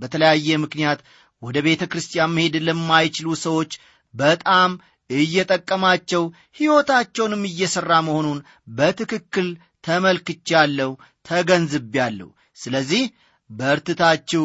በተለያየ 0.00 0.58
ምክንያት 0.58 1.00
ወደ 1.42 1.58
ቤተ 1.66 1.82
ክርስቲያን 1.92 2.34
መሄድ 2.36 2.54
ለማይችሉ 2.68 3.28
ሰዎች 3.44 3.72
በጣም 4.14 4.70
እየጠቀማቸው 5.10 6.22
ሕይወታቸውንም 6.58 7.42
እየሠራ 7.48 7.92
መሆኑን 8.08 8.38
በትክክል 8.76 9.48
ተመልክቻለሁ፣ 9.84 10.90
ተገንዝቤያለሁ። 11.26 12.28
ስለዚህ 12.58 13.02
በርትታችሁ 13.50 14.44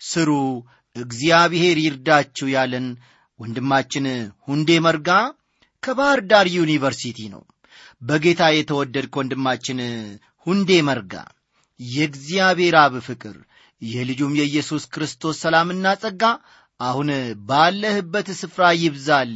ስሩ፣ 0.00 0.30
እግዚአብሔር 0.96 1.76
ይርዳችሁ 1.84 2.46
ያለን 2.54 2.86
ወንድማችን 3.40 4.06
ሁንዴ 4.48 4.70
መርጋ 4.86 5.10
ከባህር 5.82 6.20
ዳር 6.30 6.46
ዩኒቨርሲቲ 6.56 7.18
ነው። 7.34 7.42
በጌታ 8.02 8.42
የተወደድክ 8.52 9.14
ወንድማችን 9.20 9.78
ሁንዴ 10.46 10.70
መርጋ 10.88 11.14
የእግዚአብሔር 11.80 12.74
አብ 12.82 12.94
ፍቅር 13.06 13.36
የልጁም 13.82 14.32
የኢየሱስ 14.40 14.84
ክርስቶስ 14.94 15.36
ሰላምና 15.44 15.86
ጸጋ 16.02 16.22
አሁን 16.80 17.08
ባለህበት 17.48 18.28
ስፍራ 18.40 18.64
ይብዛል 18.82 19.34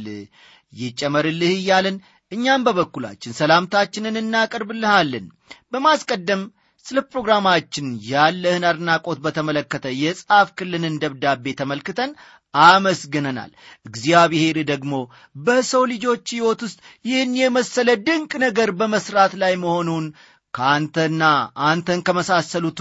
ይጨመርልህ 0.73 1.51
እያለን 1.57 1.97
እኛም 2.31 2.63
በበኩላችን 2.65 3.37
ሰላምታችንን 3.39 4.15
እናቀርብልሃለን። 4.21 5.25
በማስቀደም 5.71 6.41
ስለ 6.87 6.99
ፕሮግራማችን 7.09 7.87
ያለህን 8.09 8.65
አድናቆት 8.69 9.19
በተመለከተ 9.23 9.85
የጻፍክልንን 10.01 10.95
ደብዳቤ 11.01 11.53
ተመልክተን 11.59 12.11
አመስግነናል። 12.53 13.51
እግዚአብሔር 13.85 14.57
ደግሞ 14.69 14.93
በሰው 15.39 15.83
ልጆች 15.91 16.25
ሕይወት 16.35 16.61
ውስጥ 16.65 16.79
ይህን 17.05 17.33
የመሰለ 17.41 17.89
ድንቅ 18.07 18.31
ነገር 18.45 18.71
በመሥራት 18.79 19.33
ላይ 19.41 19.53
መሆኑን 19.63 20.05
ከአንተና 20.53 21.23
አንተን 21.67 21.99
ከመሳሰሉቱ 22.07 22.79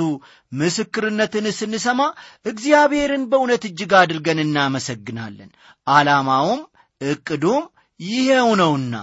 ምስክርነትን 0.53 1.47
ስንሰማ 1.57 2.01
እግዚአብሔርን 2.47 3.25
በእውነት 3.31 3.65
እጅግ 3.69 3.93
አድርገን 4.01 4.39
እናመሰግናለን። 4.45 5.51
ዓላማውም 5.87 6.63
ዕቅዱም 7.01 7.65
ይሄው 8.01 8.49
ነውና 8.61 8.95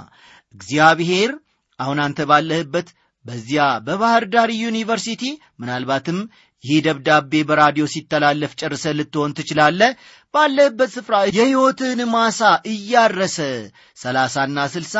እግዚአብሔር 0.55 1.31
አሁን 1.79 1.99
አንተ 2.01 2.25
ባለህበት 2.29 2.87
በዚያ 3.25 3.65
በባህር 3.85 4.23
ዳር 4.33 4.49
ዩኒቨርሲቲ 4.61 5.23
ምናልባትም 5.61 6.19
ይህ 6.63 6.79
ደብዳቤ 6.85 7.31
በራዲዮ 7.47 7.85
ሲተላለፍ 7.93 8.51
ጨርሰ 8.59 8.93
ልትሆን 8.97 9.33
ትችላለህ። 9.37 9.91
ባለህበት 10.33 10.89
ስፍራ 10.95 11.15
የሕይወትህን 11.29 12.01
ማሳ 12.13 12.39
እያረሰ 12.71 13.37
ሰላሳና 13.97 14.59
ስልሳ 14.73 14.95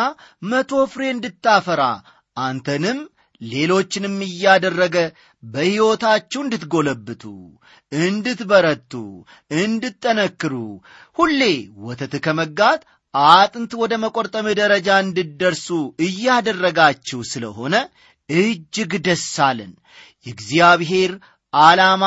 መቶ 0.49 0.71
ፍሬ 0.93 1.03
እንድታፈራ 1.13 1.83
አንተንም 2.37 2.99
ሌሎችንም 3.41 4.17
እያደረገ 4.27 4.97
በሕይወታችሁ 5.43 6.39
እንድትጎለብቱ፣ 6.43 7.23
እንድትበረቱ፣ 7.91 8.93
እንድትጠነክሩ 9.63 10.53
ሁሌ 11.17 11.41
ወተት 11.87 12.13
ከመጋት 12.25 12.81
አጥንት 13.13 13.71
ወደ 13.81 13.93
መቆርጠም 14.03 14.47
ደረጃ 14.59 14.89
እንድትደርሱ 15.03 15.67
እያደረጋችሁ 16.05 17.19
ስለሆነ 17.31 17.75
እጅግ 18.33 18.91
ደስ 19.05 19.25
አለን። 19.47 19.71
የእግዚአብሔር 20.25 21.11
ዓላማ 21.53 22.03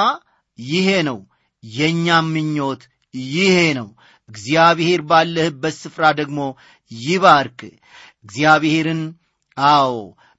ይሄ 0.58 0.88
ነው። 1.08 1.18
የእኛም 1.64 2.26
ምኞት 2.34 2.82
ይሄ 3.34 3.56
ነው። 3.78 3.88
እግዚአብሔር 4.28 5.00
ባለህበት 5.10 5.74
ስፍራ 5.82 6.04
ደግሞ 6.20 6.38
ይባርክ። 6.90 7.60
እግዚአብሔርን 8.24 9.02
አዎ 9.56 9.92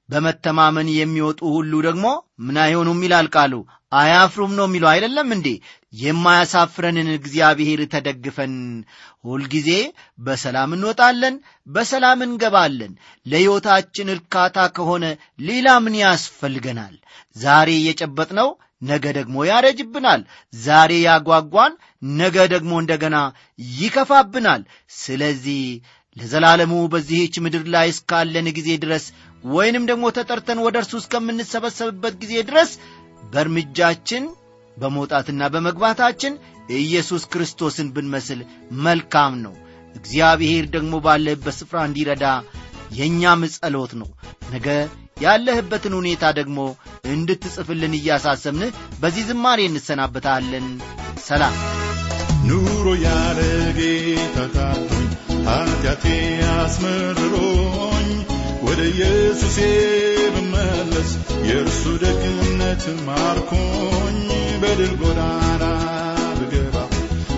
በመተማመን 0.08 0.88
የሚወጡ 0.94 1.40
ሁሉ 1.54 1.72
ደግሞ 1.86 2.06
ምን 2.44 2.56
አይሆኑም 2.64 3.00
ይላል 3.04 3.26
ቃሉ፣ 3.34 3.54
አያፍሩም 3.92 4.52
ነው 4.58 4.66
የሚለው 4.66 4.88
አይደለም 4.90 5.28
እንዴ? 5.36 5.48
የማያሳፍረንን 5.94 7.08
እግዚአብሔር 7.14 7.80
ተደግፈን 7.94 8.54
ሁልጊዜ 9.24 9.70
በሰላም 10.18 10.70
እንወጣለን፣ 10.76 11.36
በሰላም 11.66 12.20
እንገባለን። 12.26 12.92
ለሕይወታችን 13.26 14.12
እርካታ 14.16 14.66
ከሆነ 14.76 15.04
ሌላ 15.40 15.68
ምን 15.84 15.96
ያስፈልገናል? 16.02 16.94
ዛሬ 17.36 17.70
የጨበጥነው 17.86 18.50
ነገ 18.82 19.04
ደግሞ 19.18 19.36
ያረጅብናል። 19.48 20.20
ዛሬ 20.62 20.92
ያጓጓን 21.06 21.72
ነገ 22.18 22.36
ደግሞ 22.52 22.72
እንደገና 22.82 23.16
ይከፋብናል። 23.78 24.62
ስለዚህ 24.98 25.62
ለዘላለሙ 26.16 26.74
በዚህች 26.92 27.34
ምድር 27.42 27.64
ላይ 27.74 27.88
እስካለን 27.92 28.46
ጊዜ 28.56 28.70
ድረስ 28.84 29.04
ወይንም 29.48 29.84
ደግሞ 29.90 30.04
ተጠርተን 30.16 30.62
ወደ 30.64 30.76
እርሱ 30.80 30.92
እስከምንሰበሰብበት 31.00 32.14
ጊዜ 32.22 32.34
ድረስ 32.48 32.70
በእርምጃችን 33.32 34.24
በመውጣትና 34.76 35.42
በመግባታችን 35.54 36.34
ኢየሱስ 36.78 37.22
ክርስቶስን 37.32 37.88
ብንመስል 37.94 38.40
መልካም 38.86 39.34
ነው። 39.44 39.54
እግዚአብሔር 39.94 40.64
ደግሞ 40.74 40.94
ባለህበት 41.04 41.56
ስፍራ 41.58 41.78
እንዲረዳ 41.88 42.26
የእኛም 42.92 43.42
ጸሎት 43.54 43.92
ነው። 44.00 44.08
ነገ 44.52 44.66
ያለህበትን 45.20 45.94
ሁኔታ 45.98 46.24
ደግሞ 46.38 46.58
እንድትጽፍልን 47.12 47.94
እያሳሰብን 47.98 48.62
በዚህ 49.00 49.24
ዝማሬ 49.30 49.60
እንሰናበታለን። 49.68 50.66
ሰላም። 51.26 51.56
ኑሮ 52.48 52.86
ያለ 53.04 53.38
ጌታ 53.78 54.58
ኃጢአቴ 55.48 56.04
አስመርሮኝ 56.56 58.08
ወደ 58.62 58.80
ኢየሱሴ 58.92 59.58
ብመለስ 60.34 61.10
የእርሱ 61.48 61.82
ደግነት 62.04 62.84
ማርኮኝ 63.08 64.20
በድል 64.62 64.92
ጎዳና 65.00 65.64
ብገባ 66.40 66.76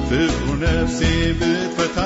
ፍቅሩ 0.08 0.46
ነፍሴ 0.62 1.00
ብትፈታ 1.40 1.98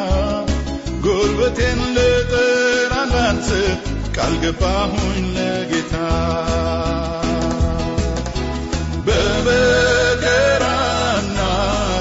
ጉልበቴን 1.04 1.80
ልጥር 1.96 2.52
አላንስት 3.00 3.84
ቃል 4.16 4.34
ገባሁኝ 4.42 5.24
ለጌታ 5.36 5.94
በመከራና 10.06 11.38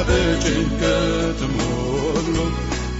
በጭንቀትም 0.08 1.56
ሁሉ 1.66 2.36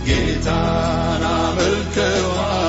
ጌታን 0.08 1.24
አመልከዋለሁ። 1.32 2.63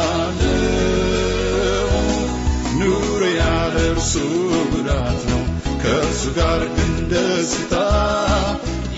ጉዳት 4.72 5.20
ነው፣ 5.31 5.42
ከእርሱ 5.83 6.22
ጋር 6.37 6.62
ግን 6.77 6.92
ደስታ። 7.11 7.72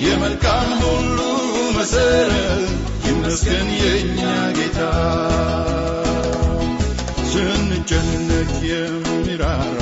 የመልካም 0.00 0.70
ሁሉ 0.82 1.18
መሰረት 1.76 2.66
ይመስገን 3.08 3.68
የእኛ 3.78 4.20
ጌታ። 4.58 4.80
ስንጨነቅ 7.30 8.50
የሚራራ 8.66 9.78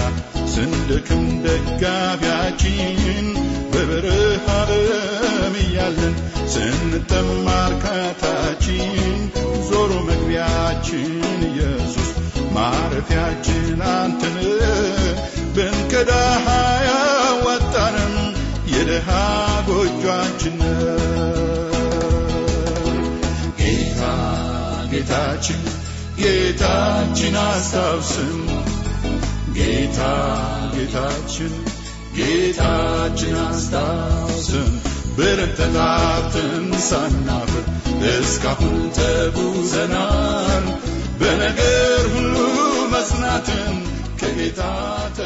ስንደክም 0.54 1.24
ደጋፊያችን 1.44 3.26
በበረሃ 3.72 4.46
ዓለም 4.58 5.54
እያለን 5.62 6.14
ስንጠማ 6.54 7.46
እርካታችን 7.66 9.20
ዞሮ 9.68 9.92
መግቢያችን 10.08 11.06
ማረፊያችን 12.54 13.80
አንተን 13.92 14.36
ብንከዳህ 15.56 16.46
አያዋጣንም 16.56 18.14
የድሃ 18.74 19.08
ጎጇችን 19.68 20.58
ጌታ 23.60 24.02
ጌታችን 24.92 25.62
ጌታችን 26.20 27.36
አስታውስን 27.42 28.34
ጌታ 29.58 30.00
ጌታችን 30.74 31.52
ጌታችን 32.18 33.36
አስታውስን 33.44 34.70
ብረተታትን 35.16 36.54
ሳናፍር 36.88 37.64
እስካሁን 38.12 38.80
ተጉዘናል 38.96 40.64
በነገር 41.20 42.02
ሁሉ 42.14 42.34
መጽናትን 42.92 43.74
ከጌታ 44.20 44.60
ተ 45.16 45.20